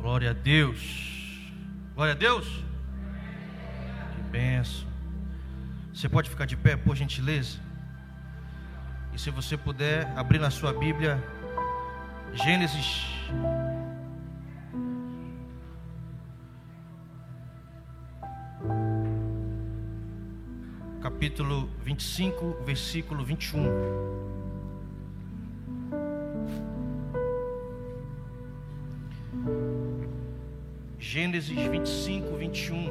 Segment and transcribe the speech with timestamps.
[0.00, 0.80] Glória a Deus.
[1.94, 2.46] Glória a Deus.
[4.14, 4.88] Que benção.
[5.92, 7.58] Você pode ficar de pé, por gentileza?
[9.12, 11.22] E se você puder, abrir na sua Bíblia,
[12.32, 13.04] Gênesis.
[21.02, 24.19] Capítulo 25, versículo 21.
[31.30, 32.90] Gênesis 25, 21.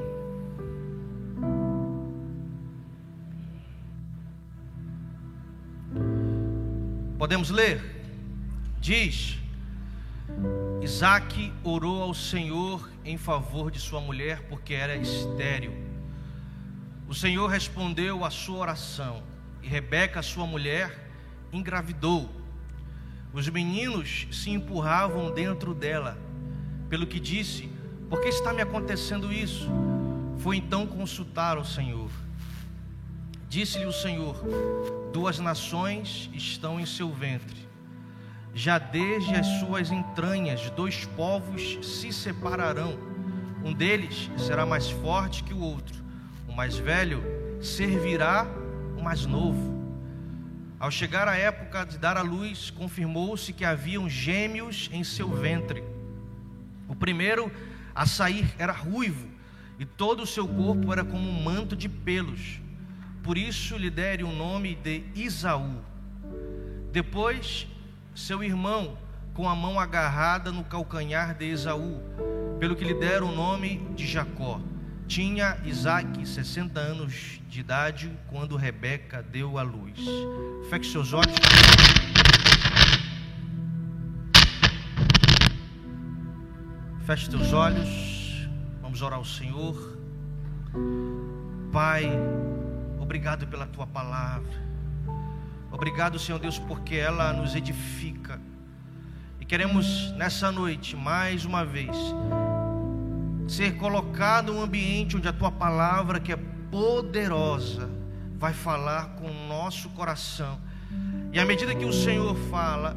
[7.17, 7.83] Podemos ler?
[8.79, 9.37] Diz:
[10.81, 15.73] Isaac orou ao Senhor em favor de sua mulher, porque era estéril.
[17.09, 19.21] O Senhor respondeu à sua oração,
[19.61, 21.11] e Rebeca, sua mulher,
[21.51, 22.29] engravidou.
[23.33, 26.17] Os meninos se empurravam dentro dela,
[26.89, 27.78] pelo que disse:
[28.09, 29.69] por que está me acontecendo isso?
[30.39, 32.09] Foi então consultar o Senhor.
[33.47, 34.35] Disse-lhe o Senhor:
[35.13, 37.67] Duas nações estão em seu ventre.
[38.53, 42.97] Já desde as suas entranhas, dois povos se separarão.
[43.63, 46.03] Um deles será mais forte que o outro.
[46.47, 47.21] O mais velho
[47.61, 48.47] servirá
[48.97, 49.77] o mais novo.
[50.79, 55.83] Ao chegar a época de dar à luz, confirmou-se que haviam gêmeos em seu ventre.
[56.87, 57.51] O primeiro
[57.99, 59.27] a sair era ruivo,
[59.77, 62.61] e todo o seu corpo era como um manto de pelos.
[63.21, 65.81] Por isso lhe deram o nome de Isaú.
[66.93, 67.67] Depois,
[68.15, 68.97] seu irmão,
[69.33, 72.01] com a mão agarrada no calcanhar de Esaú,
[72.57, 74.61] pelo que lhe deram o nome de Jacó.
[75.05, 79.99] Tinha Isaac 60 anos de idade quando Rebeca deu à luz.
[80.69, 81.35] Feche seus olhos.
[87.09, 88.47] Feche teus olhos.
[88.83, 89.97] Vamos orar ao Senhor.
[91.71, 92.07] Pai,
[92.99, 94.53] obrigado pela tua palavra.
[95.71, 98.39] Obrigado, Senhor Deus, porque ela nos edifica.
[99.41, 101.97] E queremos nessa noite, mais uma vez,
[103.47, 106.37] ser colocado um ambiente onde a tua palavra, que é
[106.69, 107.89] poderosa,
[108.37, 110.59] vai falar com o nosso coração.
[111.33, 112.95] E à medida que o Senhor fala,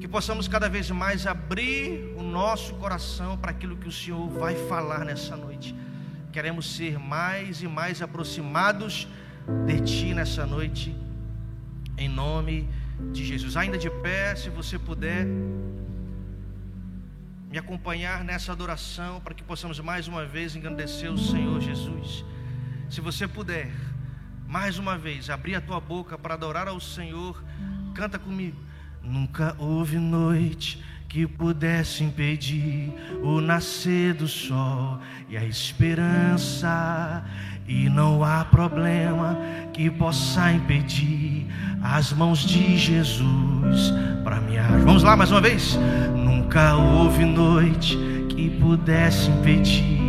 [0.00, 4.54] que possamos cada vez mais abrir o nosso coração para aquilo que o Senhor vai
[4.68, 5.74] falar nessa noite.
[6.32, 9.08] Queremos ser mais e mais aproximados
[9.66, 10.94] de Ti nessa noite,
[11.96, 12.68] em nome
[13.12, 13.56] de Jesus.
[13.56, 15.26] Ainda de pé, se você puder
[17.50, 22.24] me acompanhar nessa adoração, para que possamos mais uma vez engrandecer o Senhor Jesus.
[22.90, 23.70] Se você puder,
[24.46, 27.42] mais uma vez, abrir a tua boca para adorar ao Senhor,
[27.94, 28.65] canta comigo.
[29.06, 37.24] Nunca houve noite que pudesse impedir o nascer do sol e a esperança.
[37.68, 39.38] E não há problema
[39.72, 41.46] que possa impedir
[41.82, 43.92] as mãos de Jesus
[44.24, 44.78] para me ar.
[44.80, 45.78] Vamos lá mais uma vez.
[46.16, 47.96] Nunca houve noite
[48.28, 50.00] que pudesse impedir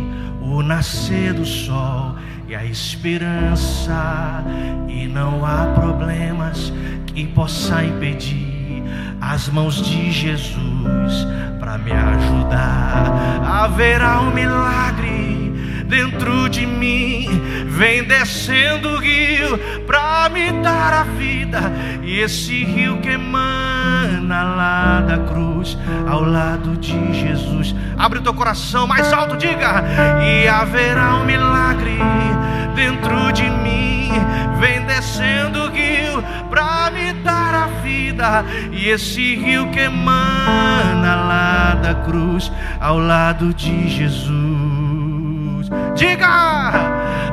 [0.42, 2.16] o nascer do sol
[2.48, 4.44] e a esperança.
[4.88, 6.72] E não há problemas
[7.06, 8.47] que possa impedir
[9.20, 11.26] as mãos de Jesus
[11.58, 13.42] para me ajudar.
[13.44, 15.38] Haverá um milagre
[15.86, 17.26] dentro de mim,
[17.66, 21.60] vem descendo o rio para me dar a vida.
[22.02, 27.74] E esse rio que emana lá da cruz, ao lado de Jesus.
[27.98, 29.84] Abre o teu coração mais alto, diga:
[30.22, 31.98] E haverá um milagre
[32.74, 34.10] dentro de mim,
[34.60, 37.47] vem descendo o rio para me dar
[38.18, 38.44] vida.
[38.72, 45.68] E esse rio que emana lá da cruz, ao lado de Jesus.
[45.94, 46.72] Diga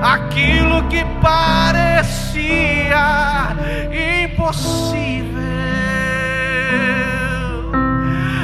[0.02, 2.36] aquilo que parecia
[4.24, 5.42] impossível,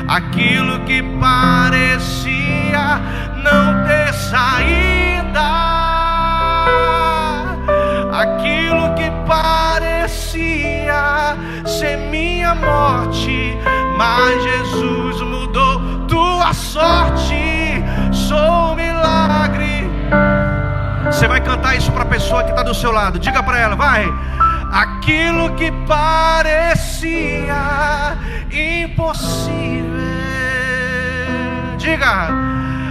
[0.08, 3.00] aquilo que parecia
[3.44, 5.42] não ter saída,
[8.12, 9.81] aquilo que parecia
[11.66, 13.58] ser minha morte,
[13.98, 17.84] mas Jesus mudou tua sorte.
[18.12, 19.90] Sou um milagre.
[21.06, 23.20] Você vai cantar isso para a pessoa que está do seu lado.
[23.20, 24.06] Diga para ela, vai.
[24.72, 27.56] Aquilo que parecia
[28.52, 29.92] impossível.
[31.78, 32.30] Diga.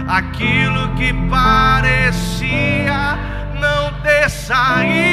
[0.09, 3.17] Aquilo que parecia
[3.61, 5.10] não ter saída.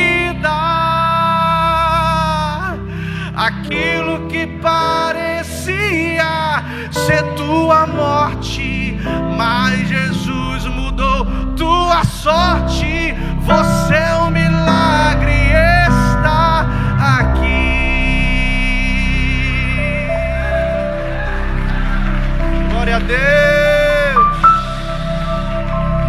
[3.67, 6.23] aquilo que parecia
[6.89, 8.97] ser tua morte,
[9.37, 11.25] mas Jesus mudou
[11.57, 13.13] tua sorte.
[13.41, 15.51] Você é um milagre,
[15.89, 16.65] está
[17.19, 17.67] aqui.
[22.71, 24.37] Glória a Deus.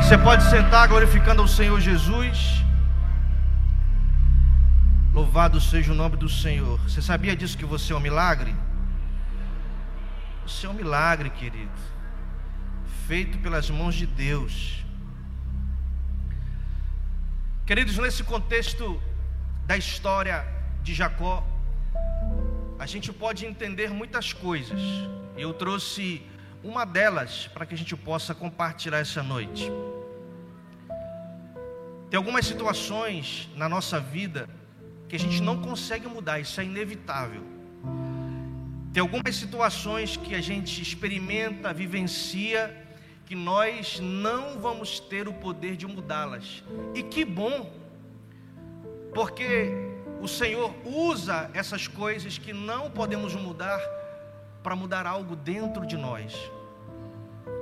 [0.04, 2.58] Você pode sentar glorificando ao Senhor Jesus.
[5.28, 6.80] Louvado seja o nome do Senhor.
[6.88, 8.54] Você sabia disso que você é um milagre?
[10.46, 11.70] Você é um milagre, querido.
[13.06, 14.82] Feito pelas mãos de Deus.
[17.66, 19.02] Queridos, nesse contexto
[19.66, 20.46] da história
[20.82, 21.46] de Jacó,
[22.78, 24.80] a gente pode entender muitas coisas.
[25.36, 26.22] Eu trouxe
[26.64, 29.70] uma delas para que a gente possa compartilhar essa noite.
[32.08, 34.48] Tem algumas situações na nossa vida
[35.08, 37.42] que a gente não consegue mudar, isso é inevitável.
[38.92, 42.86] Tem algumas situações que a gente experimenta, vivencia,
[43.24, 46.62] que nós não vamos ter o poder de mudá-las.
[46.94, 47.70] E que bom,
[49.14, 49.70] porque
[50.20, 53.80] o Senhor usa essas coisas que não podemos mudar
[54.62, 56.34] para mudar algo dentro de nós.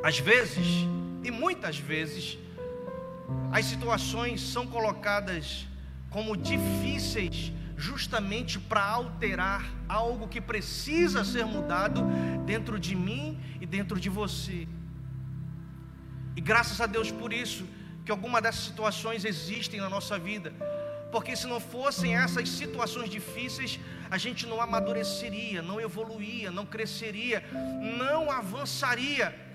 [0.02, 0.66] Às vezes,
[1.22, 2.38] e muitas vezes,
[3.52, 5.66] as situações são colocadas
[6.11, 12.03] como difíceis justamente para alterar algo que precisa ser mudado
[12.47, 14.67] dentro de mim e dentro de você.
[16.35, 17.67] E graças a Deus por isso,
[18.05, 20.53] que alguma dessas situações existem na nossa vida.
[21.12, 23.79] Porque se não fossem essas situações difíceis,
[24.11, 27.44] a gente não amadureceria, não evoluía, não cresceria,
[27.99, 29.45] não avançaria.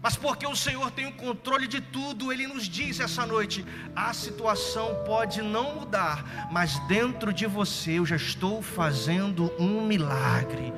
[0.00, 3.64] Mas porque o Senhor tem o controle de tudo, Ele nos diz essa noite:
[3.94, 10.72] a situação pode não mudar, mas dentro de você eu já estou fazendo um milagre.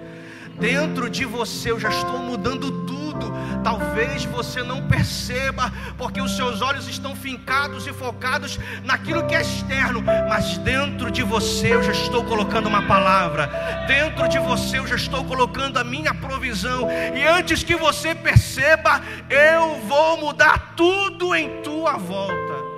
[0.60, 3.32] Dentro de você eu já estou mudando tudo.
[3.64, 9.40] Talvez você não perceba, porque os seus olhos estão fincados e focados naquilo que é
[9.40, 13.50] externo, mas dentro de você eu já estou colocando uma palavra.
[13.86, 16.88] Dentro de você eu já estou colocando a minha provisão.
[16.90, 22.70] E antes que você perceba, eu vou mudar tudo em tua volta.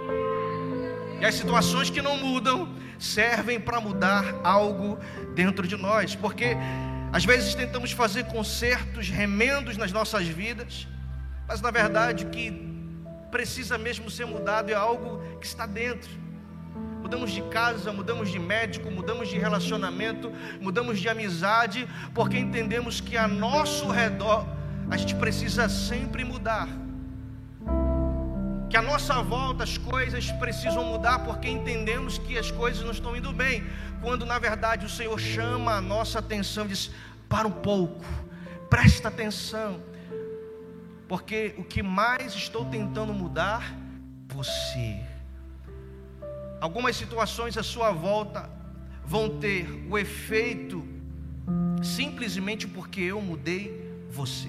[1.21, 2.69] E as situações que não mudam
[2.99, 4.99] servem para mudar algo
[5.35, 6.57] dentro de nós, porque
[7.13, 10.89] às vezes tentamos fazer consertos, remendos nas nossas vidas,
[11.47, 12.51] mas na verdade o que
[13.31, 16.11] precisa mesmo ser mudado é algo que está dentro.
[17.03, 23.19] Mudamos de casa, mudamos de médico, mudamos de relacionamento, mudamos de amizade, porque entendemos que
[23.19, 24.47] a nosso redor
[24.91, 26.82] a gente precisa sempre mudar.
[28.73, 33.15] Que a nossa volta as coisas precisam mudar porque entendemos que as coisas não estão
[33.15, 33.63] indo bem
[34.01, 36.91] quando na verdade o Senhor chama a nossa atenção e diz:
[37.29, 38.03] para um pouco,
[38.71, 39.79] presta atenção,
[41.07, 45.01] porque o que mais estou tentando mudar é você.
[46.59, 48.51] Algumas situações à sua volta
[49.05, 50.83] vão ter o efeito
[51.83, 54.49] simplesmente porque eu mudei você.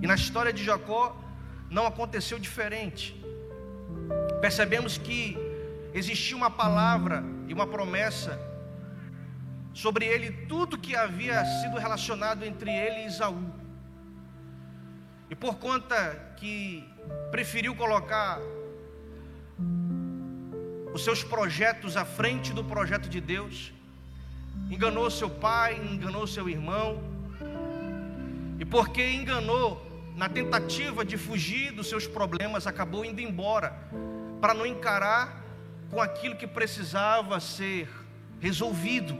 [0.00, 1.20] E na história de Jacó
[1.68, 3.23] não aconteceu diferente.
[4.40, 5.36] Percebemos que
[5.92, 8.38] existia uma palavra e uma promessa
[9.72, 13.42] sobre ele tudo que havia sido relacionado entre ele e Isaú.
[15.30, 16.88] E por conta que
[17.30, 18.38] preferiu colocar
[20.92, 23.72] os seus projetos à frente do projeto de Deus,
[24.70, 27.02] enganou seu pai, enganou seu irmão,
[28.58, 33.76] e porque enganou na tentativa de fugir dos seus problemas, acabou indo embora
[34.40, 35.42] para não encarar
[35.90, 37.88] com aquilo que precisava ser
[38.40, 39.18] resolvido.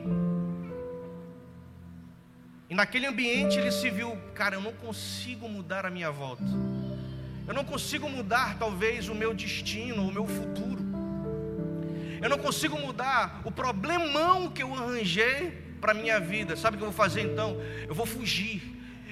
[2.70, 6.44] E naquele ambiente ele se viu, cara, eu não consigo mudar a minha volta.
[7.46, 10.82] Eu não consigo mudar talvez o meu destino, o meu futuro.
[12.22, 16.56] Eu não consigo mudar o problemão que eu arranjei para minha vida.
[16.56, 17.60] Sabe o que eu vou fazer então?
[17.86, 18.62] Eu vou fugir.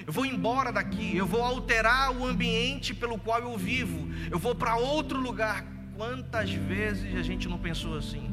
[0.05, 4.09] Eu vou embora daqui, eu vou alterar o ambiente pelo qual eu vivo.
[4.29, 5.65] Eu vou para outro lugar.
[5.95, 8.31] Quantas vezes a gente não pensou assim?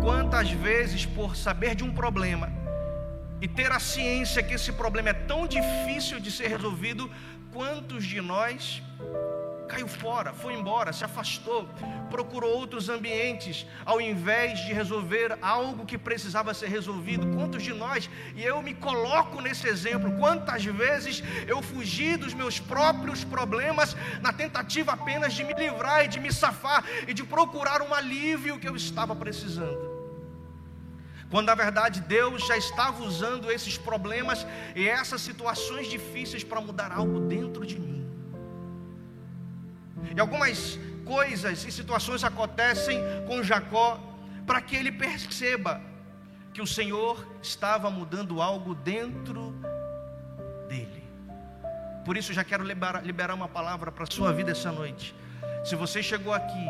[0.00, 2.50] Quantas vezes por saber de um problema,
[3.40, 7.10] e ter a ciência que esse problema é tão difícil de ser resolvido,
[7.52, 8.82] quantos de nós
[9.74, 11.68] caiu fora, foi embora, se afastou,
[12.08, 17.26] procurou outros ambientes, ao invés de resolver algo que precisava ser resolvido.
[17.36, 22.60] Quantos de nós, e eu me coloco nesse exemplo, quantas vezes eu fugi dos meus
[22.60, 27.82] próprios problemas na tentativa apenas de me livrar e de me safar e de procurar
[27.82, 29.92] um alívio que eu estava precisando
[31.30, 36.92] quando na verdade Deus já estava usando esses problemas e essas situações difíceis para mudar
[36.92, 37.93] algo dentro de mim.
[40.14, 44.00] E algumas coisas e situações acontecem com Jacó
[44.46, 45.80] para que ele perceba
[46.52, 49.54] que o Senhor estava mudando algo dentro
[50.68, 51.04] dele.
[52.04, 55.14] Por isso, já quero liberar, liberar uma palavra para a sua vida essa noite.
[55.64, 56.66] Se você chegou aqui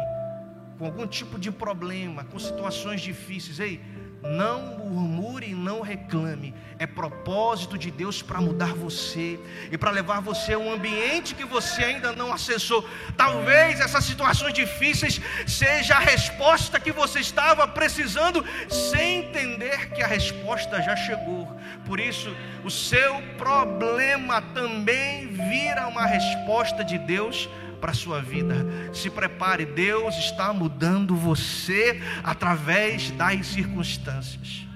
[0.79, 3.81] com algum tipo de problema, com situações difíceis, ei,
[4.25, 6.54] não murmure e não reclame.
[6.78, 9.38] É propósito de Deus para mudar você
[9.71, 12.88] e para levar você a um ambiente que você ainda não acessou.
[13.16, 20.07] Talvez essas situações difíceis seja a resposta que você estava precisando, sem entender que a
[20.07, 21.49] resposta já chegou.
[21.85, 27.49] Por isso, o seu problema também vira uma resposta de Deus
[27.85, 28.64] para a sua vida.
[28.95, 34.67] Se prepare, Deus está mudando você através das circunstâncias.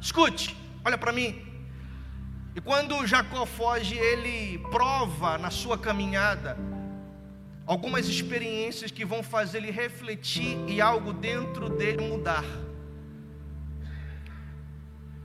[0.00, 1.44] Escute, olha para mim.
[2.54, 6.56] E quando Jacó foge, ele prova na sua caminhada
[7.66, 12.44] algumas experiências que vão fazer ele refletir e algo dentro dele mudar.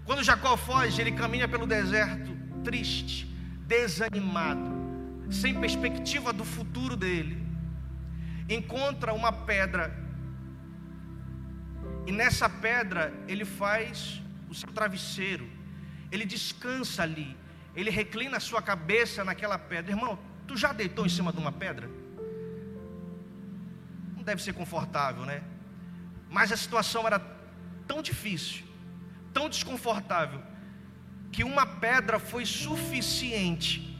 [0.03, 3.27] Quando Jacó foge, ele caminha pelo deserto triste,
[3.67, 4.76] desanimado
[5.29, 7.45] sem perspectiva do futuro dele,
[8.49, 9.93] encontra uma pedra,
[12.05, 15.49] e nessa pedra ele faz o seu travesseiro,
[16.11, 17.35] ele descansa ali,
[17.75, 19.91] ele reclina a sua cabeça naquela pedra.
[19.91, 20.17] Irmão,
[20.47, 21.89] tu já deitou em cima de uma pedra?
[24.15, 25.43] Não deve ser confortável, né?
[26.29, 27.19] Mas a situação era
[27.85, 28.65] tão difícil,
[29.33, 30.41] tão desconfortável,
[31.31, 33.96] que uma pedra foi suficiente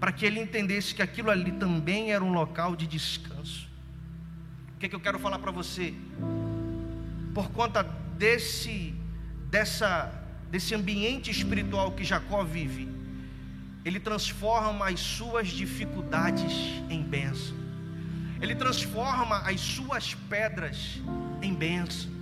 [0.00, 3.68] para que ele entendesse que aquilo ali também era um local de descanso.
[4.74, 5.92] O que, é que eu quero falar para você?
[7.34, 7.82] Por conta
[8.16, 8.94] desse,
[9.50, 10.12] dessa,
[10.50, 12.88] desse ambiente espiritual que Jacó vive,
[13.84, 16.52] ele transforma as suas dificuldades
[16.88, 17.56] em bênção,
[18.40, 21.00] ele transforma as suas pedras
[21.42, 22.17] em bênção.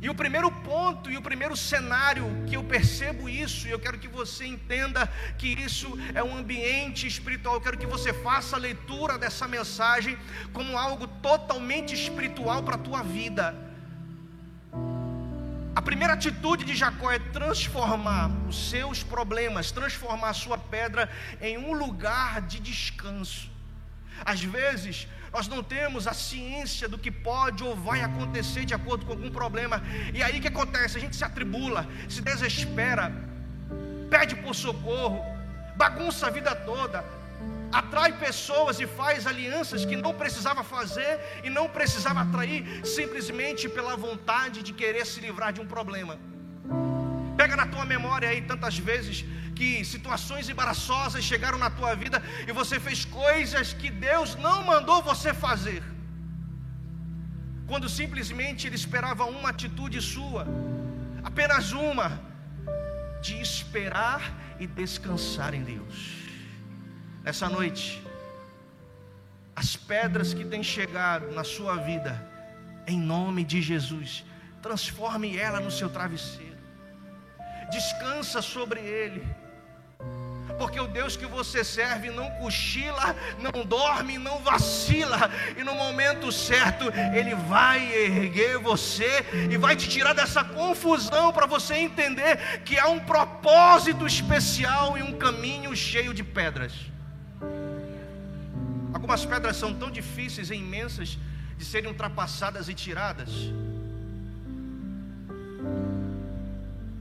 [0.00, 3.98] E o primeiro ponto e o primeiro cenário que eu percebo isso, e eu quero
[3.98, 8.58] que você entenda que isso é um ambiente espiritual, eu quero que você faça a
[8.60, 10.16] leitura dessa mensagem
[10.52, 13.56] como algo totalmente espiritual para a tua vida.
[15.74, 21.58] A primeira atitude de Jacó é transformar os seus problemas, transformar a sua pedra em
[21.58, 23.50] um lugar de descanso.
[24.24, 29.04] Às vezes, nós não temos a ciência do que pode ou vai acontecer de acordo
[29.06, 29.82] com algum problema.
[30.14, 30.96] E aí o que acontece?
[30.96, 33.12] A gente se atribula, se desespera,
[34.10, 35.20] pede por socorro,
[35.76, 37.04] bagunça a vida toda,
[37.70, 43.96] atrai pessoas e faz alianças que não precisava fazer e não precisava atrair simplesmente pela
[43.96, 46.18] vontade de querer se livrar de um problema.
[47.38, 49.16] Pega na tua memória aí tantas vezes
[49.58, 52.18] que situações embaraçosas chegaram na tua vida
[52.48, 55.82] e você fez coisas que Deus não mandou você fazer.
[57.68, 60.42] Quando simplesmente Ele esperava uma atitude sua,
[61.30, 62.08] apenas uma,
[63.22, 64.20] de esperar
[64.58, 65.96] e descansar em Deus.
[67.22, 67.86] Nessa noite,
[69.54, 72.12] as pedras que têm chegado na sua vida,
[72.84, 74.24] em nome de Jesus,
[74.60, 76.47] transforme ela no seu travesseiro
[77.70, 79.26] descansa sobre ele.
[80.58, 86.32] Porque o Deus que você serve não cochila, não dorme, não vacila, e no momento
[86.32, 92.78] certo Ele vai erguer você e vai te tirar dessa confusão para você entender que
[92.78, 96.72] há um propósito especial e um caminho cheio de pedras.
[98.92, 101.18] Algumas pedras são tão difíceis e imensas
[101.56, 103.30] de serem ultrapassadas e tiradas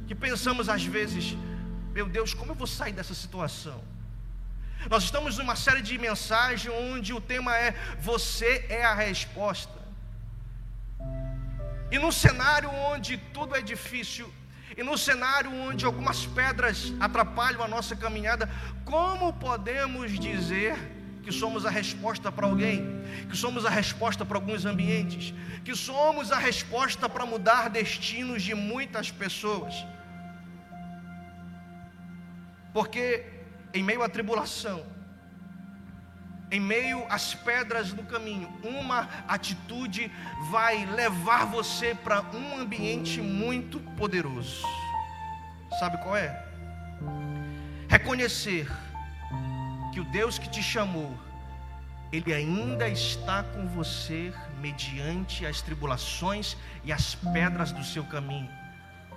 [0.08, 1.36] que pensamos às vezes,
[1.94, 3.84] meu Deus, como eu vou sair dessa situação?
[4.90, 9.78] Nós estamos numa série de mensagens onde o tema é Você é a resposta.
[11.92, 14.32] E num cenário onde tudo é difícil,
[14.78, 18.50] e no cenário onde algumas pedras atrapalham a nossa caminhada,
[18.86, 20.78] como podemos dizer
[21.24, 22.86] que somos a resposta para alguém,
[23.30, 25.34] que somos a resposta para alguns ambientes,
[25.66, 29.74] que somos a resposta para mudar destinos de muitas pessoas?
[32.74, 33.26] Porque
[33.74, 34.86] em meio à tribulação,
[36.50, 40.12] em meio às pedras do caminho, uma atitude
[40.50, 44.66] vai levar você para um ambiente muito poderoso.
[45.80, 46.46] Sabe qual é?
[47.90, 48.68] Reconhecer
[49.94, 51.18] que o Deus que te chamou,
[52.12, 58.50] Ele ainda está com você mediante as tribulações e as pedras do seu caminho.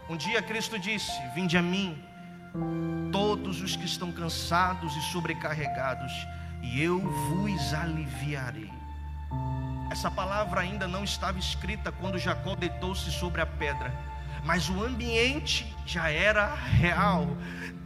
[0.09, 2.03] Um dia Cristo disse: Vinde a mim
[3.13, 6.13] todos os que estão cansados e sobrecarregados,
[6.63, 8.71] e eu vos aliviarei.
[9.91, 13.93] Essa palavra ainda não estava escrita quando Jacó deitou-se sobre a pedra,
[14.45, 17.27] mas o ambiente já era real.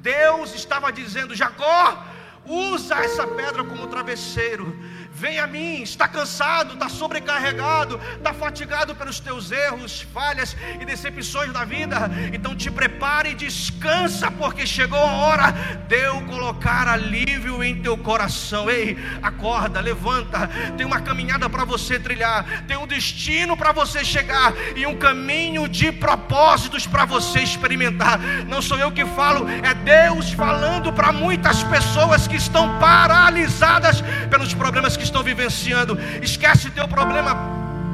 [0.03, 2.05] Deus estava dizendo: Jacó,
[2.47, 4.77] usa essa pedra como travesseiro.
[5.17, 11.53] Vem a mim, está cansado, está sobrecarregado, está fatigado pelos teus erros, falhas e decepções
[11.53, 12.11] da vida.
[12.33, 15.53] Então te prepare e descansa, porque chegou a hora
[15.87, 18.69] de eu colocar alívio em teu coração.
[18.69, 20.49] Ei, acorda, levanta.
[20.77, 25.69] Tem uma caminhada para você trilhar, tem um destino para você chegar e um caminho
[25.69, 28.19] de propósitos para você experimentar.
[28.49, 34.53] Não sou eu que falo, é Deus falando para muitas pessoas que estão paralisadas pelos
[34.53, 35.99] problemas que que estão vivenciando.
[36.23, 37.37] Esquece teu problema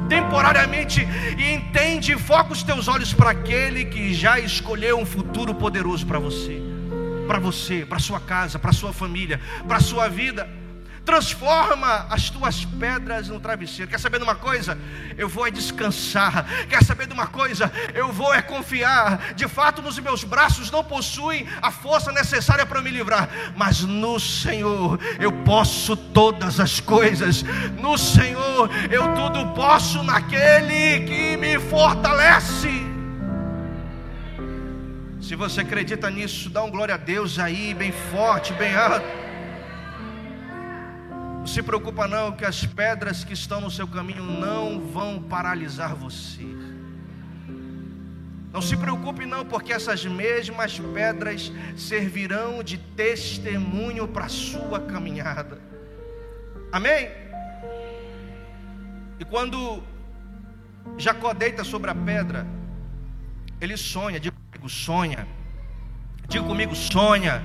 [0.07, 1.07] temporariamente
[1.37, 6.19] e entende foca os teus olhos para aquele que já escolheu um futuro poderoso para
[6.19, 6.61] você,
[7.27, 10.49] para você, para sua casa, para sua família, para sua vida.
[11.05, 13.89] Transforma as tuas pedras no travesseiro.
[13.89, 14.77] Quer saber de uma coisa?
[15.17, 16.45] Eu vou é descansar.
[16.69, 17.71] Quer saber de uma coisa?
[17.93, 19.33] Eu vou é confiar.
[19.33, 24.19] De fato, nos meus braços não possuem a força necessária para me livrar, mas no
[24.19, 27.43] Senhor eu posso todas as coisas.
[27.79, 32.91] No Senhor eu tudo posso naquele que me fortalece.
[35.19, 39.20] Se você acredita nisso, dá um glória a Deus aí, bem forte, bem alto.
[41.41, 45.95] Não se preocupa não que as pedras que estão no seu caminho não vão paralisar
[45.95, 46.45] você.
[48.53, 55.59] Não se preocupe não, porque essas mesmas pedras servirão de testemunho para a sua caminhada.
[56.71, 57.09] Amém?
[59.19, 59.81] E quando
[60.95, 62.45] Jacó deita sobre a pedra,
[63.59, 65.27] ele sonha, diga comigo, sonha.
[66.29, 67.41] Diga comigo, sonha.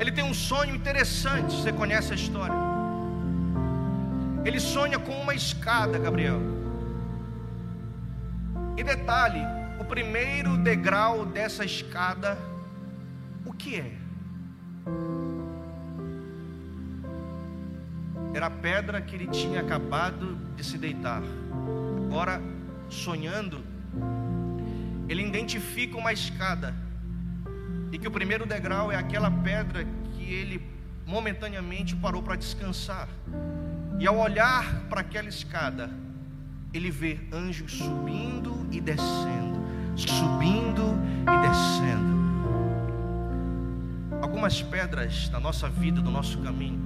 [0.00, 2.54] Ele tem um sonho interessante, você conhece a história.
[4.46, 6.40] Ele sonha com uma escada, Gabriel.
[8.78, 9.42] E detalhe,
[9.78, 12.38] o primeiro degrau dessa escada,
[13.44, 13.92] o que é?
[18.32, 21.22] Era a pedra que ele tinha acabado de se deitar.
[22.06, 22.40] Agora,
[22.88, 23.62] sonhando,
[25.10, 26.74] ele identifica uma escada
[27.92, 30.62] e que o primeiro degrau é aquela pedra que ele
[31.06, 33.08] momentaneamente parou para descansar.
[33.98, 35.90] E ao olhar para aquela escada,
[36.72, 39.60] ele vê anjos subindo e descendo,
[39.96, 42.20] subindo e descendo.
[44.22, 46.80] Algumas pedras da nossa vida, do nosso caminho,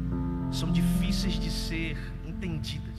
[0.51, 2.94] são difíceis de ser entendidas.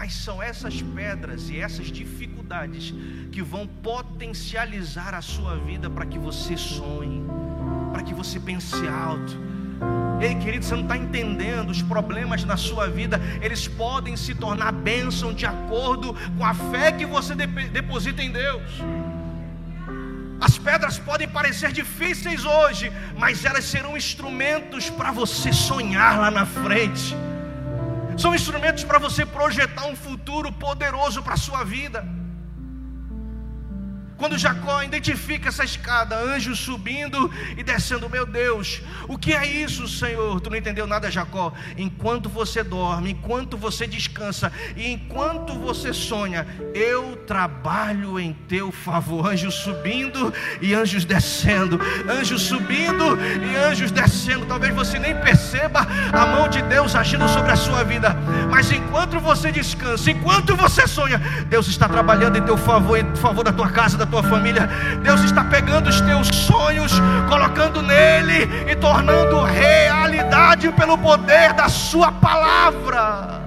[0.00, 2.94] Mas são essas pedras e essas dificuldades
[3.30, 7.22] que vão potencializar a sua vida para que você sonhe,
[7.92, 9.38] para que você pense alto.
[10.18, 11.68] Ei, querido, você não está entendendo.
[11.68, 16.92] Os problemas na sua vida, eles podem se tornar bênção de acordo com a fé
[16.92, 18.72] que você deposita em Deus.
[20.40, 26.46] As pedras podem parecer difíceis hoje, mas elas serão instrumentos para você sonhar lá na
[26.46, 27.14] frente
[28.16, 32.04] são instrumentos para você projetar um futuro poderoso para a sua vida.
[34.20, 39.88] Quando Jacó identifica essa escada, anjos subindo e descendo, meu Deus, o que é isso,
[39.88, 40.38] Senhor?
[40.42, 41.54] Tu não entendeu nada, Jacó?
[41.74, 49.26] Enquanto você dorme, enquanto você descansa e enquanto você sonha, eu trabalho em teu favor.
[49.26, 54.44] Anjos subindo e anjos descendo, anjos subindo e anjos descendo.
[54.44, 55.80] Talvez você nem perceba
[56.12, 58.14] a mão de Deus agindo sobre a sua vida,
[58.50, 63.42] mas enquanto você descansa, enquanto você sonha, Deus está trabalhando em teu favor, em favor
[63.42, 64.68] da tua casa, da tua família.
[65.02, 66.92] Deus está pegando os teus sonhos,
[67.28, 73.40] colocando nele e tornando realidade pelo poder da Sua palavra.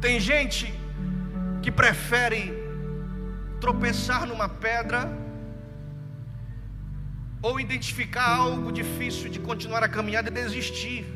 [0.00, 0.72] Tem gente
[1.62, 2.52] que prefere
[3.60, 5.10] tropeçar numa pedra
[7.40, 11.06] ou identificar algo difícil de continuar a caminhada e desistir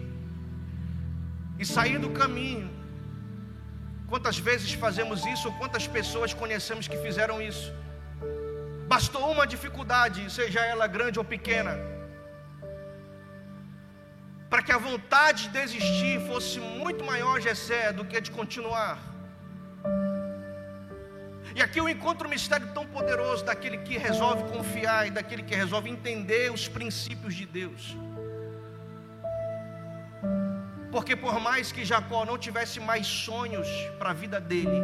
[1.58, 2.75] e sair do caminho
[4.08, 7.72] Quantas vezes fazemos isso, ou quantas pessoas conhecemos que fizeram isso?
[8.86, 11.76] Bastou uma dificuldade, seja ela grande ou pequena,
[14.48, 18.96] para que a vontade de desistir fosse muito maior, Jessé, do que a de continuar.
[21.54, 25.54] E aqui eu encontro um mistério tão poderoso daquele que resolve confiar e daquele que
[25.54, 27.96] resolve entender os princípios de Deus.
[30.96, 34.80] Porque por mais que Jacó não tivesse mais sonhos para a vida dele,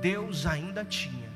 [0.00, 1.28] Deus ainda tinha.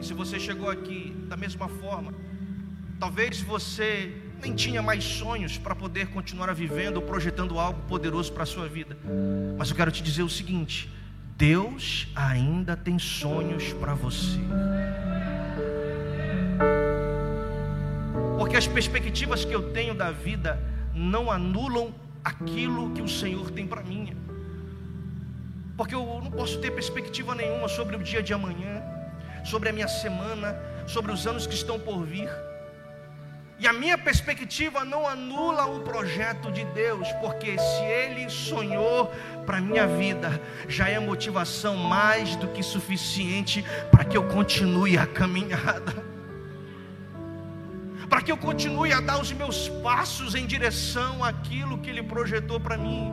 [0.00, 2.14] E se você chegou aqui da mesma forma,
[3.00, 8.44] talvez você nem tinha mais sonhos para poder continuar vivendo ou projetando algo poderoso para
[8.44, 8.96] a sua vida.
[9.58, 10.88] Mas eu quero te dizer o seguinte:
[11.36, 14.38] Deus ainda tem sonhos para você.
[18.38, 21.92] Porque as perspectivas que eu tenho da vida não anulam
[22.24, 24.16] aquilo que o Senhor tem para mim.
[25.76, 28.82] Porque eu não posso ter perspectiva nenhuma sobre o dia de amanhã,
[29.44, 32.28] sobre a minha semana, sobre os anos que estão por vir.
[33.58, 39.12] E a minha perspectiva não anula o projeto de Deus, porque se Ele sonhou
[39.46, 44.98] para a minha vida, já é motivação mais do que suficiente para que eu continue
[44.98, 46.01] a caminhada,
[48.22, 52.76] que eu continue a dar os meus passos em direção àquilo que Ele projetou para
[52.76, 53.12] mim.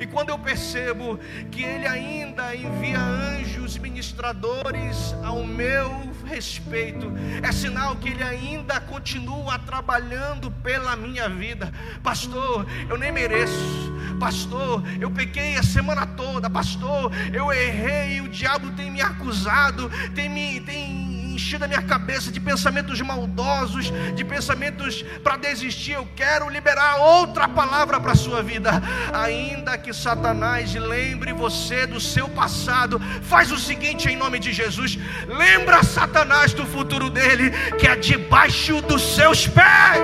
[0.00, 1.18] E quando eu percebo
[1.50, 9.58] que Ele ainda envia anjos ministradores ao meu respeito, é sinal que Ele ainda continua
[9.58, 11.72] trabalhando pela minha vida.
[12.02, 13.92] Pastor, eu nem mereço.
[14.18, 16.48] Pastor, eu pequei a semana toda.
[16.48, 18.20] Pastor, eu errei.
[18.20, 20.60] O diabo tem me acusado, tem me.
[20.60, 21.03] Tem
[21.44, 25.92] enchido a minha cabeça de pensamentos maldosos, de pensamentos para desistir.
[25.92, 28.82] Eu quero liberar outra palavra para a sua vida.
[29.12, 34.98] Ainda que Satanás lembre você do seu passado, faz o seguinte em nome de Jesus:
[35.28, 40.00] lembra Satanás do futuro dele, que é debaixo dos seus pés.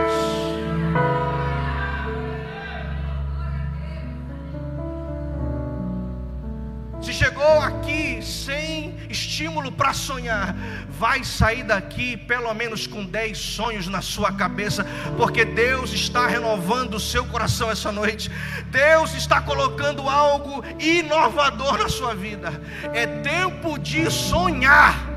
[7.00, 8.69] Se chegou aqui sem
[9.10, 10.54] estímulo para sonhar,
[10.88, 14.84] vai sair daqui pelo menos com 10 sonhos na sua cabeça,
[15.16, 18.30] porque Deus está renovando o seu coração essa noite.
[18.70, 22.60] Deus está colocando algo inovador na sua vida.
[22.92, 25.08] É tempo de sonhar.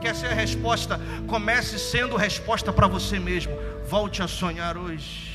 [0.00, 1.00] Quer ser a resposta?
[1.28, 3.56] Comece sendo resposta para você mesmo.
[3.88, 5.32] Volte a sonhar hoje.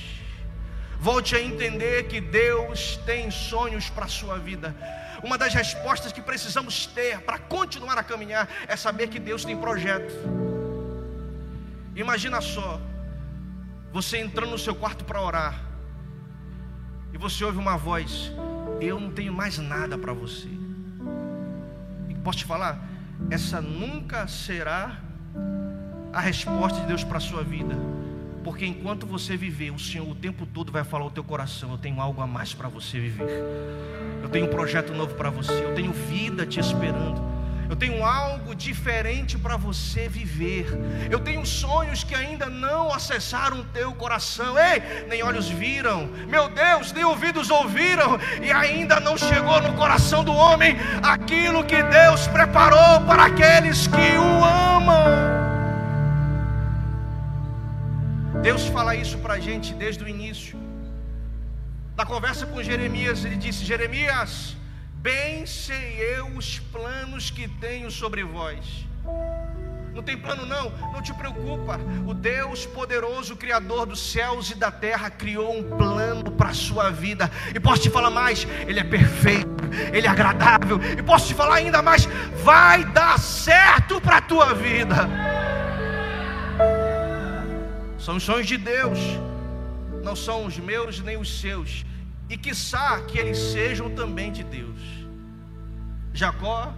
[0.99, 4.75] Volte a entender que Deus tem sonhos para a sua vida.
[5.23, 9.57] Uma das respostas que precisamos ter para continuar a caminhar é saber que Deus tem
[9.57, 10.13] projeto.
[11.95, 12.79] Imagina só,
[13.91, 15.67] você entrando no seu quarto para orar,
[17.13, 18.31] e você ouve uma voz:
[18.79, 20.49] Eu não tenho mais nada para você.
[22.07, 22.79] E posso te falar?
[23.31, 24.99] Essa nunca será
[26.13, 27.75] a resposta de Deus para a sua vida.
[28.47, 31.77] Porque enquanto você viver, o Senhor o tempo todo vai falar ao teu coração: Eu
[31.77, 33.27] tenho algo a mais para você viver.
[34.23, 35.51] Eu tenho um projeto novo para você.
[35.51, 37.21] Eu tenho vida te esperando.
[37.69, 40.65] Eu tenho algo diferente para você viver.
[41.11, 44.57] Eu tenho sonhos que ainda não acessaram o teu coração.
[44.57, 46.07] Ei, nem olhos viram.
[46.29, 48.17] Meu Deus, nem ouvidos ouviram.
[48.41, 54.17] E ainda não chegou no coração do homem aquilo que Deus preparou para aqueles que
[54.17, 54.96] o amam.
[58.47, 60.57] Deus fala isso para a gente desde o início.
[61.97, 64.55] Na conversa com Jeremias, ele disse: Jeremias,
[65.07, 68.85] bem sei eu os planos que tenho sobre vós.
[69.93, 71.77] Não tem plano, não, não te preocupa.
[72.07, 76.89] O Deus poderoso, Criador dos céus e da terra, criou um plano para a sua
[76.89, 77.29] vida.
[77.53, 80.79] E posso te falar mais: Ele é perfeito, Ele é agradável.
[80.97, 82.05] E posso te falar ainda mais:
[82.45, 85.36] vai dar certo para a tua vida.
[88.07, 88.97] São os sonhos de Deus,
[90.01, 91.85] não são os meus nem os seus,
[92.29, 94.79] e quiçá que eles sejam também de Deus.
[96.13, 96.73] Jacó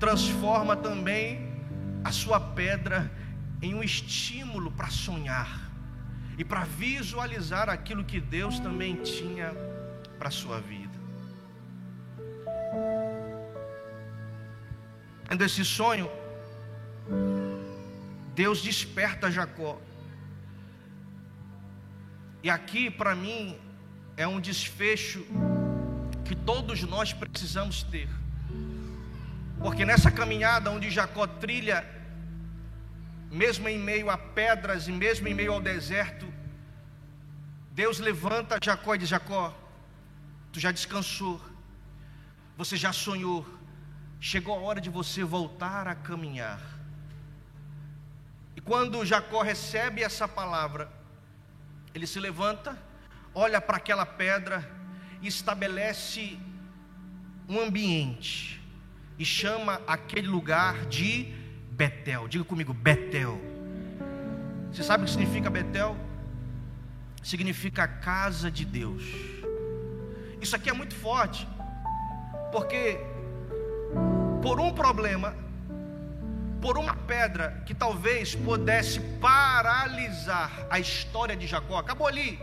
[0.00, 1.52] transforma também
[2.02, 3.12] a sua pedra
[3.60, 5.70] em um estímulo para sonhar
[6.38, 9.52] e para visualizar aquilo que Deus também tinha
[10.18, 10.98] para a sua vida.
[15.28, 16.10] Tendo esse sonho,
[18.34, 19.78] Deus desperta Jacó
[22.44, 23.58] e aqui, para mim,
[24.18, 25.24] é um desfecho
[26.26, 28.06] que todos nós precisamos ter.
[29.62, 31.78] Porque nessa caminhada onde Jacó trilha,
[33.30, 36.26] mesmo em meio a pedras e mesmo em meio ao deserto,
[37.72, 39.56] Deus levanta Jacó e diz: Jacó,
[40.52, 41.40] tu já descansou,
[42.58, 43.46] você já sonhou,
[44.20, 46.60] chegou a hora de você voltar a caminhar.
[48.54, 51.03] E quando Jacó recebe essa palavra,
[51.94, 52.76] ele se levanta,
[53.32, 54.68] olha para aquela pedra
[55.22, 56.36] e estabelece
[57.48, 58.60] um ambiente
[59.18, 61.32] e chama aquele lugar de
[61.70, 62.26] Betel.
[62.26, 63.40] Diga comigo, Betel.
[64.72, 65.96] Você sabe o que significa Betel?
[67.22, 69.04] Significa casa de Deus.
[70.40, 71.46] Isso aqui é muito forte,
[72.50, 72.98] porque
[74.42, 75.43] por um problema
[76.64, 81.76] por uma pedra que talvez pudesse paralisar a história de Jacó.
[81.76, 82.38] Acabou ali.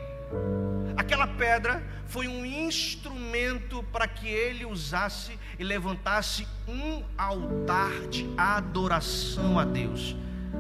[0.96, 9.58] aquela pedra foi um instrumento para que ele usasse e levantasse um altar de adoração
[9.58, 10.16] a Deus.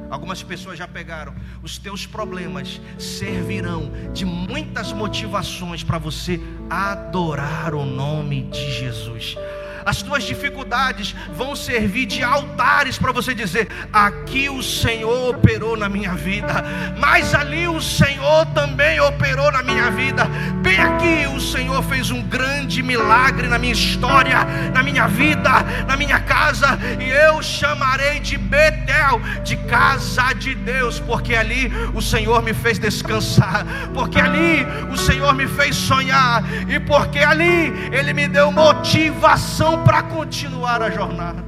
[0.10, 1.36] Algumas pessoas já pegaram.
[1.62, 9.38] Os teus problemas servirão de muitas motivações para você adorar o nome de Jesus
[9.86, 15.89] as tuas dificuldades vão servir de altares para você dizer: aqui o Senhor operou na
[15.89, 16.63] minha vida,
[16.98, 20.26] mas ali o Senhor também operou na minha vida.
[20.62, 25.50] Bem aqui o Senhor fez um grande milagre na minha história, na minha vida,
[25.88, 32.02] na minha casa, e eu chamarei de Betel, de casa de Deus, porque ali o
[32.02, 38.13] Senhor me fez descansar, porque ali o Senhor me fez sonhar, e porque ali Ele
[38.13, 41.44] me deu motivação para continuar a jornada.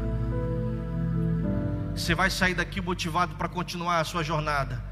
[1.95, 4.83] Você vai sair daqui motivado para continuar a sua jornada.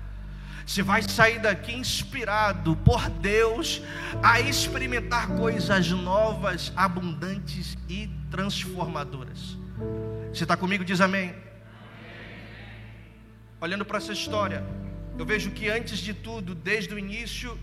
[0.65, 3.81] Você vai sair daqui inspirado por Deus
[4.21, 9.57] a experimentar coisas novas, abundantes e transformadoras.
[10.31, 10.85] Você está comigo?
[10.85, 11.33] Diz amém.
[13.59, 14.63] Olhando para essa história,
[15.17, 17.57] eu vejo que antes de tudo, desde o início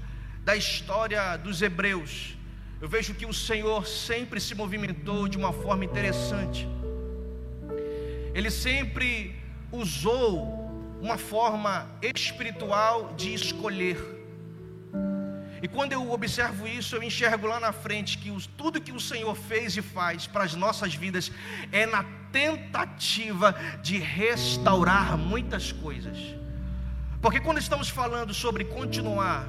[0.44, 2.37] da história dos Hebreus,
[2.80, 6.68] eu vejo que o Senhor sempre se movimentou de uma forma interessante.
[8.34, 9.34] Ele sempre
[9.72, 10.68] usou
[11.00, 13.98] uma forma espiritual de escolher.
[15.60, 19.34] E quando eu observo isso, eu enxergo lá na frente que tudo que o Senhor
[19.34, 21.32] fez e faz para as nossas vidas
[21.72, 26.16] é na tentativa de restaurar muitas coisas.
[27.20, 29.48] Porque quando estamos falando sobre continuar,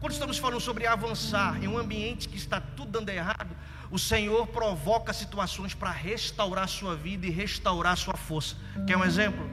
[0.00, 3.54] quando estamos falando sobre avançar em um ambiente que está tudo dando errado,
[3.90, 8.56] o Senhor provoca situações para restaurar sua vida e restaurar sua força.
[8.86, 9.46] Quer um exemplo?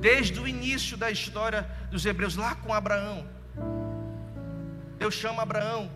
[0.00, 3.28] Desde o início da história dos Hebreus, lá com Abraão,
[4.98, 5.90] Deus chama Abraão,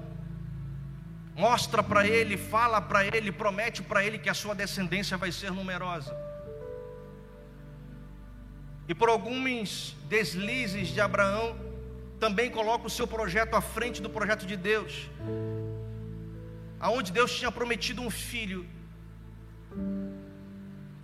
[1.35, 5.51] mostra para ele, fala para ele, promete para ele que a sua descendência vai ser
[5.53, 6.15] numerosa.
[8.87, 11.66] E por alguns deslizes de Abraão,
[12.19, 15.09] também coloca o seu projeto à frente do projeto de Deus.
[16.81, 18.67] Aonde Deus tinha prometido um filho.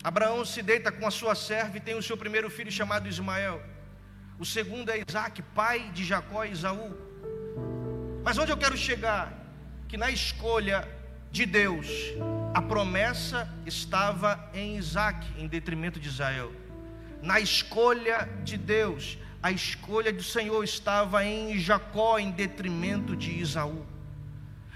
[0.03, 3.63] Abraão se deita com a sua serva e tem o seu primeiro filho chamado Ismael.
[4.39, 6.91] O segundo é Isaac, pai de Jacó e Isaú.
[8.25, 9.33] Mas onde eu quero chegar?
[9.89, 10.89] Que na escolha
[11.31, 11.87] de Deus,
[12.55, 16.53] a promessa estava em Isaac, em detrimento de Israel.
[17.23, 23.85] Na escolha de Deus, a escolha do Senhor estava em Jacó em detrimento de Isaú.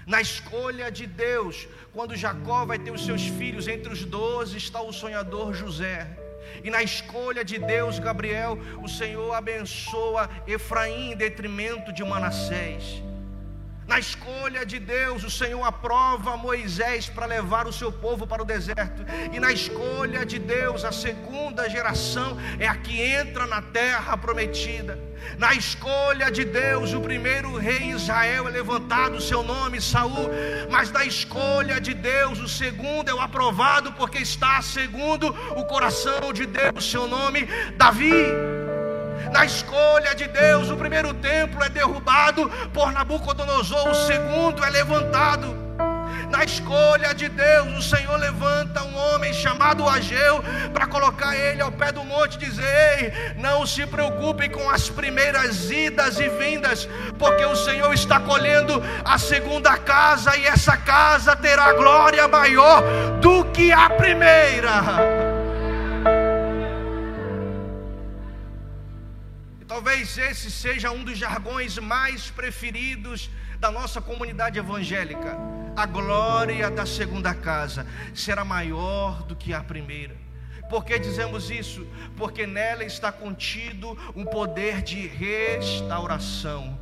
[0.05, 4.81] Na escolha de Deus, quando Jacó vai ter os seus filhos, entre os doze está
[4.81, 6.07] o sonhador José.
[6.63, 13.01] E na escolha de Deus, Gabriel, o Senhor abençoa Efraim em detrimento de Manassés.
[13.87, 18.45] Na escolha de Deus, o Senhor aprova Moisés para levar o seu povo para o
[18.45, 19.05] deserto.
[19.31, 24.99] E na escolha de Deus, a segunda geração é a que entra na terra prometida.
[25.37, 30.29] Na escolha de Deus, o primeiro rei Israel é levantado, seu nome Saul,
[30.69, 36.33] mas na escolha de Deus, o segundo é o aprovado porque está segundo o coração
[36.33, 37.47] de Deus, seu nome
[37.77, 38.56] Davi.
[39.31, 45.67] Na escolha de Deus, o primeiro templo é derrubado por Nabucodonosor, o segundo é levantado.
[46.29, 51.71] Na escolha de Deus, o Senhor levanta um homem chamado Ageu para colocar ele ao
[51.71, 52.65] pé do monte e dizer:
[52.99, 56.87] Ei, não se preocupe com as primeiras idas e vindas,
[57.17, 62.83] porque o Senhor está colhendo a segunda casa e essa casa terá glória maior
[63.21, 65.26] do que a primeira.
[69.97, 75.35] Talvez esse seja um dos jargões mais preferidos da nossa comunidade evangélica.
[75.75, 77.83] A glória da segunda casa
[78.13, 80.15] será maior do que a primeira.
[80.69, 81.87] Por que dizemos isso?
[82.15, 86.79] Porque nela está contido um poder de restauração.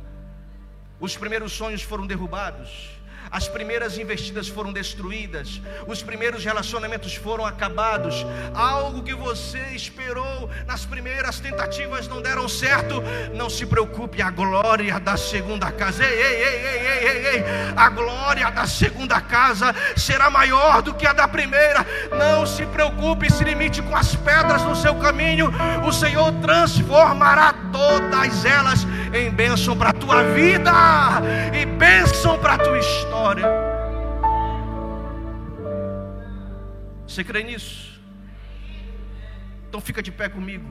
[1.00, 2.95] Os primeiros sonhos foram derrubados
[3.36, 10.86] as primeiras investidas foram destruídas, os primeiros relacionamentos foram acabados, algo que você esperou nas
[10.86, 13.02] primeiras tentativas não deram certo,
[13.34, 17.44] não se preocupe, a glória da segunda casa, ei, ei, ei, ei, ei, ei, ei.
[17.76, 21.84] a glória da segunda casa será maior do que a da primeira,
[22.18, 25.52] não se preocupe, se limite com as pedras no seu caminho,
[25.86, 30.72] o Senhor transformará todas elas em bênção para a tua vida
[31.52, 33.46] e bênção para a tua história.
[37.06, 38.00] Você crê nisso?
[39.68, 40.66] Então fica de pé comigo.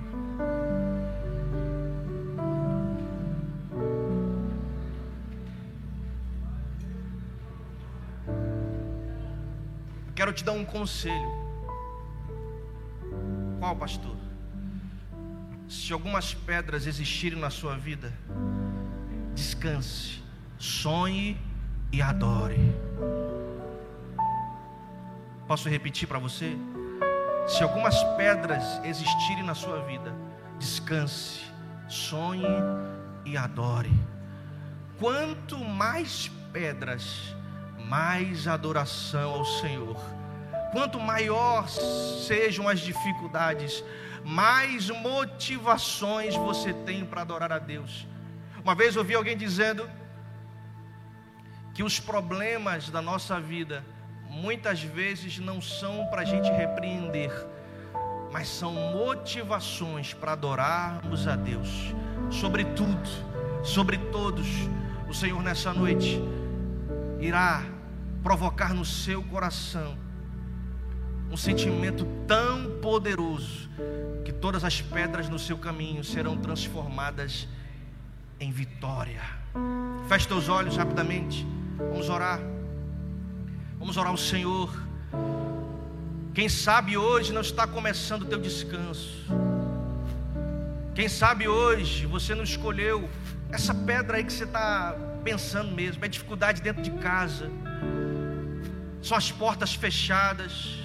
[10.15, 11.31] Quero te dar um conselho.
[13.59, 14.24] Qual, pastor?
[15.67, 18.13] Se algumas pedras existirem na sua vida,
[19.33, 20.21] descanse,
[20.57, 21.37] sonhe
[21.91, 22.75] e adore.
[25.47, 26.55] Posso repetir para você?
[27.47, 30.13] Se algumas pedras existirem na sua vida,
[30.59, 31.41] descanse,
[31.87, 32.47] sonhe
[33.23, 33.93] e adore.
[34.99, 37.35] Quanto mais pedras,
[37.87, 39.97] mais adoração ao Senhor.
[40.75, 43.81] Quanto maior sejam as dificuldades,
[44.25, 48.05] mais motivações você tem para adorar a Deus.
[48.61, 49.89] Uma vez ouvi alguém dizendo
[51.73, 53.85] que os problemas da nossa vida
[54.29, 57.31] muitas vezes não são para a gente repreender,
[58.29, 61.69] mas são motivações para adorarmos a Deus.
[62.29, 63.09] Sobre tudo,
[63.63, 64.47] sobre todos,
[65.07, 66.21] o Senhor nessa noite
[67.21, 67.63] irá
[68.21, 70.03] provocar no seu coração
[71.35, 73.69] um sentimento tão poderoso
[74.23, 77.45] que todas as pedras no seu caminho serão transformadas
[78.39, 79.21] em vitória.
[80.07, 81.45] Feche teus olhos rapidamente.
[81.77, 82.39] Vamos orar.
[83.77, 84.73] Vamos orar ao Senhor.
[86.33, 89.25] Quem sabe hoje não está começando o teu descanso.
[90.95, 93.09] Quem sabe hoje você não escolheu
[93.51, 97.51] essa pedra aí que você está pensando mesmo, é dificuldade dentro de casa,
[99.01, 100.84] são as portas fechadas,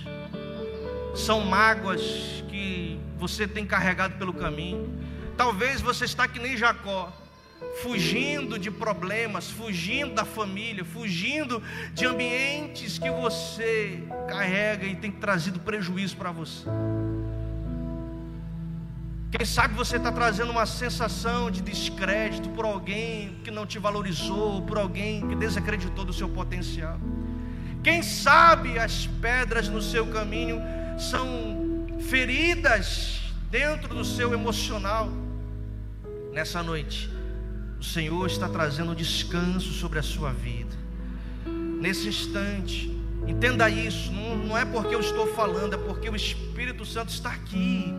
[1.15, 2.01] são mágoas
[2.49, 4.89] que você tem carregado pelo caminho.
[5.37, 7.13] Talvez você está que nem Jacó,
[7.83, 15.61] fugindo de problemas, fugindo da família, fugindo de ambientes que você carrega e tem trazido
[15.61, 16.67] prejuízo para você.
[19.31, 24.63] Quem sabe você está trazendo uma sensação de descrédito por alguém que não te valorizou,
[24.63, 26.99] por alguém que desacreditou do seu potencial.
[27.83, 30.61] Quem sabe as pedras no seu caminho
[31.01, 35.09] são feridas dentro do seu emocional.
[36.33, 37.11] Nessa noite,
[37.79, 40.77] o Senhor está trazendo descanso sobre a sua vida.
[41.81, 42.91] Nesse instante,
[43.27, 47.31] entenda isso, não, não é porque eu estou falando, é porque o Espírito Santo está
[47.31, 47.95] aqui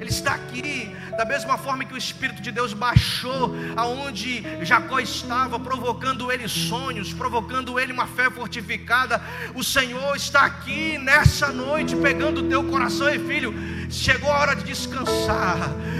[0.00, 5.58] ele está aqui, da mesma forma que o Espírito de Deus baixou aonde Jacó estava,
[5.58, 9.22] provocando ele sonhos, provocando ele uma fé fortificada.
[9.54, 13.54] O Senhor está aqui nessa noite, pegando o teu coração e filho.
[13.88, 15.58] Chegou a hora de descansar,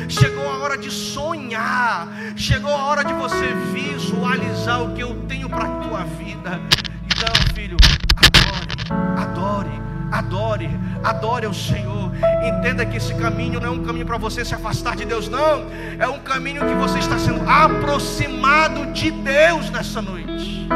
[0.08, 5.48] chegou a hora de sonhar, chegou a hora de você visualizar o que eu tenho
[5.48, 6.60] para a tua vida.
[7.06, 7.76] Então, filho,
[8.16, 9.83] adore, adore
[10.14, 10.70] Adore,
[11.02, 12.12] adore ao Senhor.
[12.46, 15.64] Entenda que esse caminho não é um caminho para você se afastar de Deus, não.
[15.98, 20.68] É um caminho que você está sendo aproximado de Deus nessa noite.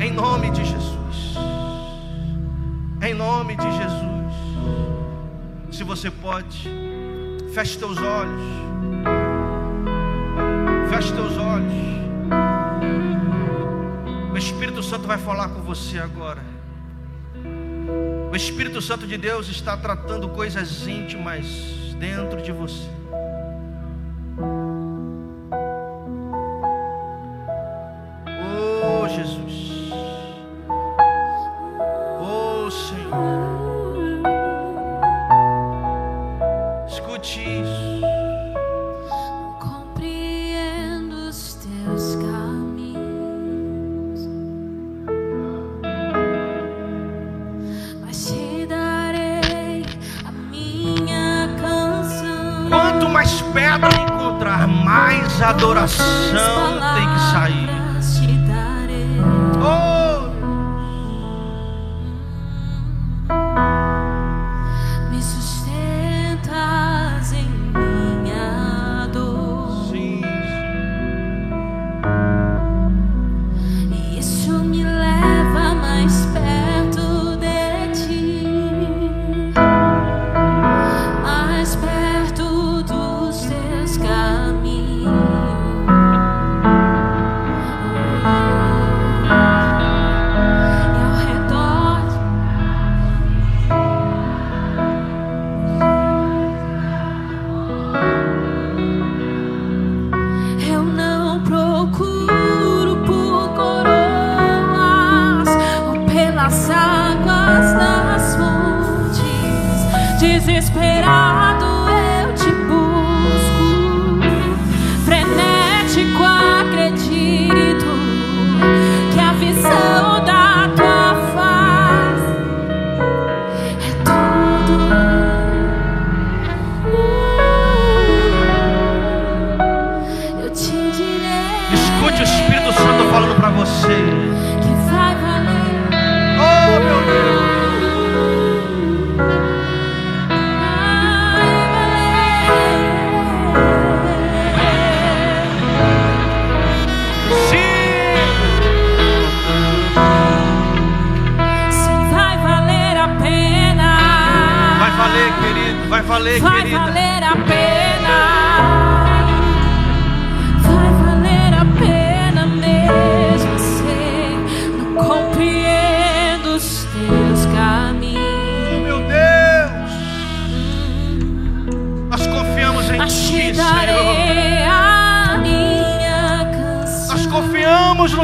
[0.00, 1.36] Em nome de Jesus.
[3.00, 4.34] Em nome de Jesus.
[5.70, 6.68] Se você pode,
[7.54, 8.42] feche teus olhos.
[10.90, 11.72] Feche teus olhos.
[14.32, 16.57] O Espírito Santo vai falar com você agora.
[18.30, 21.46] O Espírito Santo de Deus está tratando coisas íntimas
[21.98, 22.97] dentro de você.
[53.80, 57.77] Pedra encontrar, mais adoração tem que sair.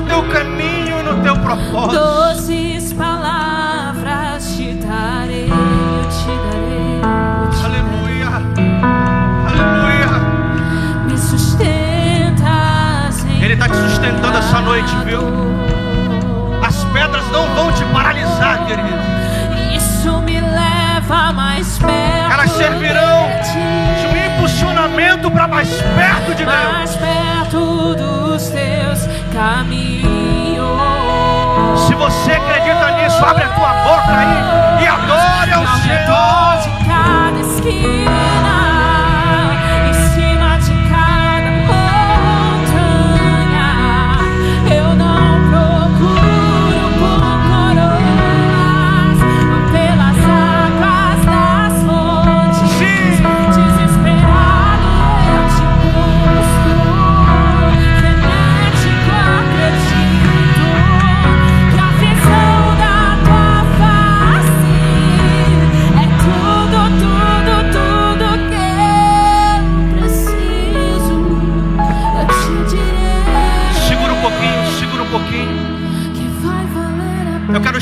[0.06, 1.94] Teu caminho e no Teu propósito.
[1.94, 7.00] Doces palavras te darei, eu te darei,
[7.42, 8.28] eu te Aleluia.
[9.48, 10.08] Aleluia.
[11.08, 11.64] Me sustentas
[13.24, 15.22] em Ele está te sustentando essa noite, viu?
[16.66, 18.88] As pedras não vão te paralisar, querido.
[19.76, 22.32] Isso me leva mais perto.
[22.32, 26.72] Elas servirão de de um impulsionamento para mais perto de Deus.
[26.72, 28.83] mais perto dos teus
[29.34, 30.80] caminhos.
[31.86, 36.04] Se você acredita nisso, abre a tua boca aí e adore Ao Senhor.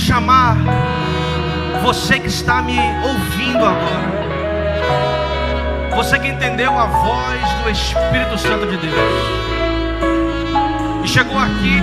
[0.03, 0.57] Chamar
[1.81, 4.13] você que está me ouvindo agora.
[5.95, 8.95] Você que entendeu a voz do Espírito Santo de Deus.
[11.05, 11.81] E chegou aqui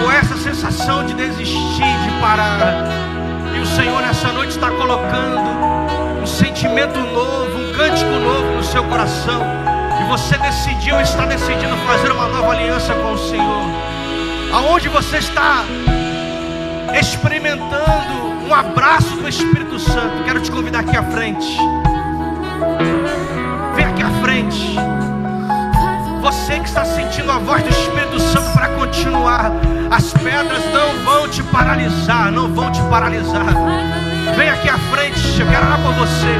[0.00, 2.84] com essa sensação de desistir, de parar.
[3.56, 5.40] E o Senhor nessa noite está colocando
[6.22, 9.42] um sentimento novo, um cântico novo no seu coração.
[10.00, 13.64] E você decidiu, está decidindo fazer uma nova aliança com o Senhor.
[14.52, 15.64] Aonde você está
[16.94, 21.58] experimentando um abraço do Espírito Santo, quero te convidar aqui à frente.
[23.74, 24.76] Vem aqui à frente.
[26.20, 29.52] Você que está sentindo a voz do Espírito Santo para continuar,
[29.90, 33.54] as pedras não vão te paralisar, não vão te paralisar.
[34.36, 36.34] Vem aqui à frente, eu quero orar por você.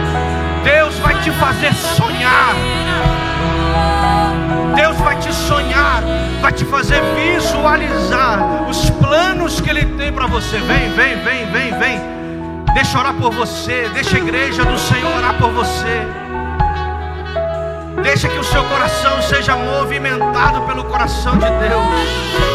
[0.64, 2.54] Deus vai te fazer sonhar.
[5.20, 6.02] Te sonhar,
[6.40, 10.58] vai te fazer visualizar os planos que Ele tem para você.
[10.58, 12.00] Vem, vem, vem, vem, vem.
[12.74, 16.06] Deixa orar por você, deixa a igreja do Senhor orar por você.
[18.02, 22.48] Deixa que o seu coração seja movimentado pelo coração de Deus.